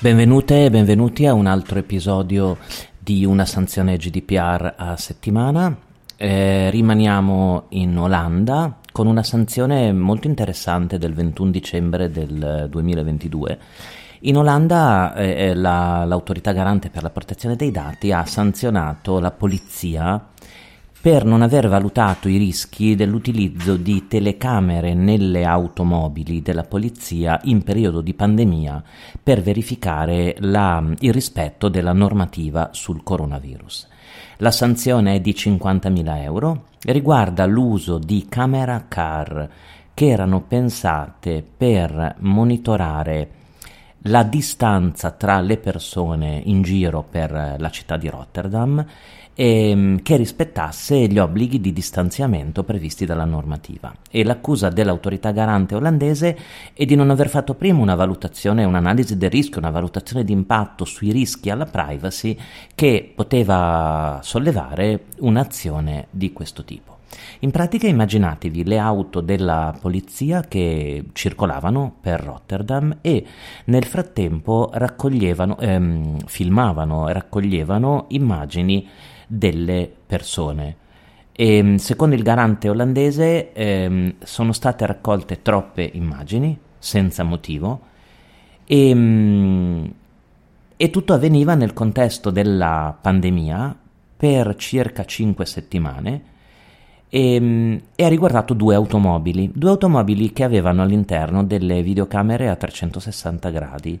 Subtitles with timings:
[0.00, 2.56] Benvenute e benvenuti a un altro episodio
[2.98, 5.76] di una sanzione GDPR a settimana.
[6.16, 13.58] Eh, rimaniamo in Olanda con una sanzione molto interessante del 21 dicembre del 2022.
[14.20, 19.30] In Olanda eh, eh, la, l'autorità garante per la protezione dei dati ha sanzionato la
[19.30, 20.28] polizia
[21.02, 28.00] per non aver valutato i rischi dell'utilizzo di telecamere nelle automobili della polizia in periodo
[28.00, 28.80] di pandemia
[29.20, 33.88] per verificare la, il rispetto della normativa sul coronavirus.
[34.36, 39.50] La sanzione è di 50.000 euro e riguarda l'uso di camera car
[39.92, 43.41] che erano pensate per monitorare
[44.06, 48.84] la distanza tra le persone in giro per la città di Rotterdam
[49.34, 53.92] e, ehm, che rispettasse gli obblighi di distanziamento previsti dalla normativa.
[54.10, 56.36] E l'accusa dell'autorità garante olandese
[56.72, 60.84] è di non aver fatto prima una valutazione, un'analisi del rischio, una valutazione di impatto
[60.84, 62.36] sui rischi alla privacy
[62.74, 66.91] che poteva sollevare un'azione di questo tipo.
[67.40, 73.24] In pratica immaginatevi le auto della polizia che circolavano per Rotterdam e
[73.66, 78.88] nel frattempo raccoglievano, ehm, filmavano e raccoglievano immagini
[79.26, 80.76] delle persone.
[81.32, 87.80] E, ehm, secondo il garante olandese ehm, sono state raccolte troppe immagini senza motivo
[88.64, 89.92] e, ehm,
[90.76, 93.76] e tutto avveniva nel contesto della pandemia
[94.16, 96.22] per circa 5 settimane
[97.14, 103.50] e, e, ha riguardato due automobili, due automobili che avevano all'interno delle videocamere a 360
[103.50, 104.00] gradi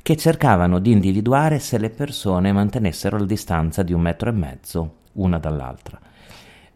[0.00, 4.94] che cercavano di individuare se le persone mantenessero la distanza di un metro e mezzo
[5.14, 5.98] una dall'altra.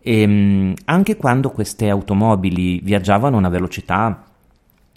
[0.01, 4.25] E, ehm, anche quando queste automobili viaggiavano a una velocità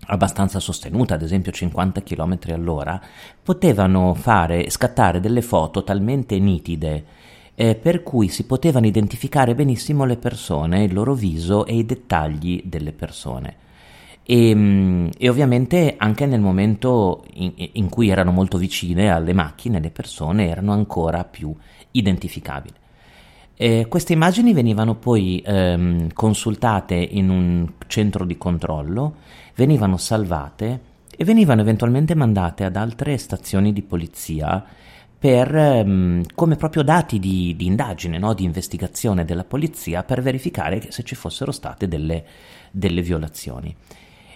[0.08, 3.00] abbastanza sostenuta, ad esempio 50 km all'ora,
[3.44, 7.05] potevano fare scattare delle foto talmente nitide
[7.59, 12.61] eh, per cui si potevano identificare benissimo le persone, il loro viso e i dettagli
[12.64, 13.55] delle persone.
[14.23, 19.81] E, ehm, e, ovviamente anche nel momento in, in, cui erano molto vicine alle macchine,
[19.81, 21.53] le persone erano ancora più
[21.92, 22.75] identificabili.
[23.58, 29.15] E queste immagini venivano poi ehm, consultate in un centro di controllo,
[29.55, 34.65] venivano salvate e venivano eventualmente mandate ad altre stazioni di polizia
[35.19, 38.33] per, ehm, come proprio dati di, di indagine, no?
[38.33, 42.23] di investigazione della polizia per verificare se ci fossero state delle,
[42.71, 43.75] delle violazioni.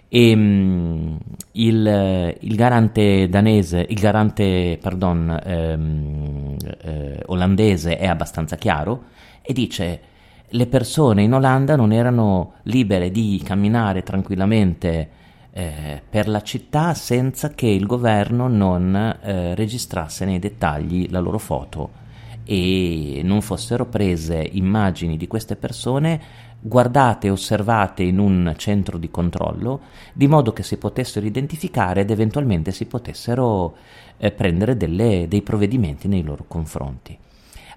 [0.10, 1.18] E, um,
[1.54, 9.06] il, il, garante danese, il garante, pardon, ehm, eh, olandese è abbastanza chiaro
[9.42, 10.02] e dice
[10.50, 15.10] le persone in Olanda non erano libere di camminare tranquillamente
[15.54, 21.38] eh, per la città senza che il governo non eh, registrasse nei dettagli la loro
[21.38, 22.02] foto
[22.44, 26.20] e non fossero prese immagini di queste persone
[26.60, 29.82] guardate e osservate in un centro di controllo,
[30.14, 33.76] di modo che si potessero identificare ed eventualmente si potessero
[34.18, 37.18] eh, prendere delle, dei provvedimenti nei loro confronti.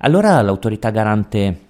[0.01, 1.61] Allora l'autorità garante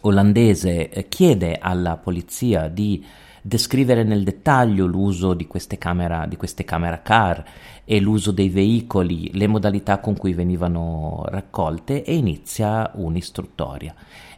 [0.00, 3.04] olandese eh, chiede alla polizia di
[3.46, 7.44] descrivere nel dettaglio l'uso di queste, camera, di queste camera car
[7.84, 13.94] e l'uso dei veicoli, le modalità con cui venivano raccolte e inizia un'istruttoria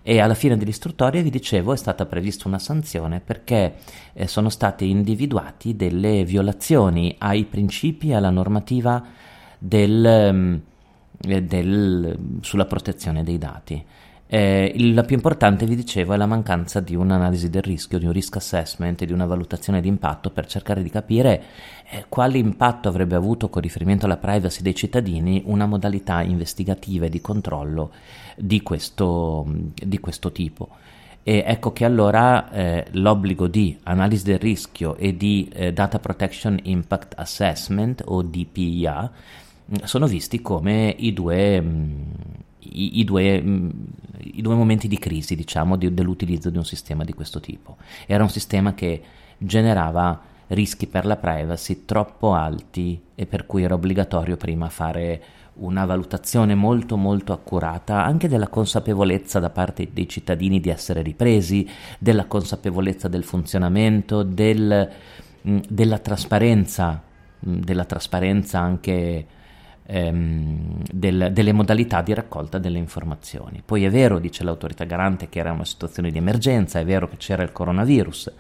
[0.09, 3.75] e alla fine dell'istruttoria, vi dicevo, è stata prevista una sanzione perché
[4.13, 9.05] eh, sono state individuate delle violazioni ai principi e alla normativa
[9.59, 10.55] del, mm,
[11.23, 13.85] eh, del, sulla protezione dei dati.
[14.29, 18.13] Eh, la più importante, vi dicevo, è la mancanza di un'analisi del rischio, di un
[18.13, 21.43] risk assessment, di una valutazione di impatto per cercare di capire
[21.91, 27.09] eh, quale impatto avrebbe avuto con riferimento alla privacy dei cittadini una modalità investigativa e
[27.09, 27.93] di controllo
[28.37, 30.71] di questo, di questo tipo.
[31.23, 36.59] E ecco che allora eh, l'obbligo di analisi del rischio e di eh, Data Protection
[36.63, 39.11] Impact Assessment o DPIA
[39.83, 42.05] sono visti come i due, mh,
[42.61, 43.86] i, i, due, mh,
[44.37, 47.77] i due, momenti di crisi, diciamo, di, dell'utilizzo di un sistema di questo tipo.
[48.07, 49.03] Era un sistema che
[49.39, 55.23] generava rischi per la privacy troppo alti e per cui era obbligatorio prima fare
[55.55, 61.69] una valutazione molto molto accurata anche della consapevolezza da parte dei cittadini di essere ripresi,
[61.99, 64.89] della consapevolezza del funzionamento, del,
[65.43, 67.03] della trasparenza,
[67.39, 69.27] della trasparenza anche
[69.87, 73.63] ehm, del, delle modalità di raccolta delle informazioni.
[73.65, 77.17] Poi è vero, dice l'autorità garante, che era una situazione di emergenza, è vero che
[77.17, 78.33] c'era il coronavirus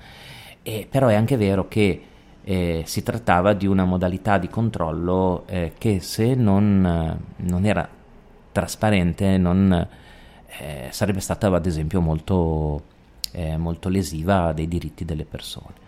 [0.62, 2.02] E, però è anche vero che
[2.42, 7.88] eh, si trattava di una modalità di controllo eh, che se non, non era
[8.52, 9.88] trasparente non,
[10.58, 12.82] eh, sarebbe stata ad esempio molto,
[13.32, 15.85] eh, molto lesiva dei diritti delle persone.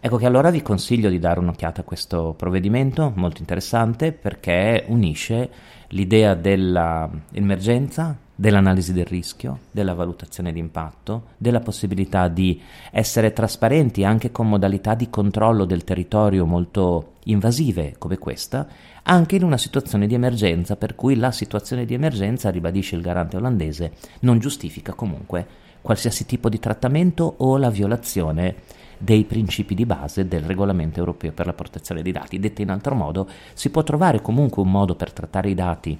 [0.00, 5.48] Ecco che allora vi consiglio di dare un'occhiata a questo provvedimento, molto interessante, perché unisce
[5.88, 12.60] l'idea dell'emergenza, dell'analisi del rischio, della valutazione di impatto, della possibilità di
[12.90, 18.66] essere trasparenti anche con modalità di controllo del territorio molto invasive come questa,
[19.04, 23.36] anche in una situazione di emergenza, per cui la situazione di emergenza, ribadisce il garante
[23.36, 25.46] olandese, non giustifica comunque
[25.80, 28.54] qualsiasi tipo di trattamento o la violazione
[29.02, 32.38] dei principi di base del regolamento europeo per la protezione dei dati.
[32.38, 35.98] Dette in altro modo, si può trovare comunque un modo per trattare i dati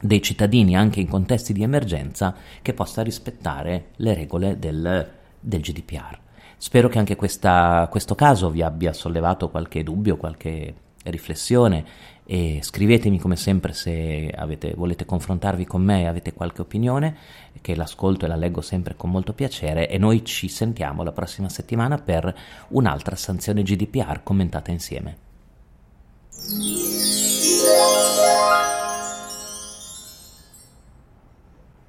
[0.00, 5.08] dei cittadini anche in contesti di emergenza che possa rispettare le regole del,
[5.38, 6.18] del GDPR.
[6.56, 11.84] Spero che anche questa, questo caso vi abbia sollevato qualche dubbio, qualche riflessione
[12.32, 17.14] e scrivetemi come sempre se avete, volete confrontarvi con me e avete qualche opinione
[17.60, 21.50] che l'ascolto e la leggo sempre con molto piacere e noi ci sentiamo la prossima
[21.50, 22.34] settimana per
[22.68, 25.16] un'altra sanzione GDPR commentata insieme.